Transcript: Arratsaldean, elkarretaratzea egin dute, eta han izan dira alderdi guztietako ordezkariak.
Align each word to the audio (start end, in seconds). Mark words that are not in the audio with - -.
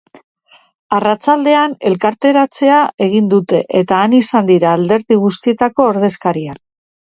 Arratsaldean, 0.99 1.75
elkarretaratzea 1.89 2.79
egin 3.09 3.27
dute, 3.35 3.59
eta 3.83 4.01
han 4.07 4.17
izan 4.21 4.49
dira 4.51 4.73
alderdi 4.79 5.19
guztietako 5.27 5.89
ordezkariak. 5.93 6.61